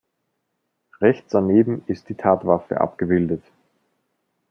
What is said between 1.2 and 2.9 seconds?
daneben ist Tatwaffe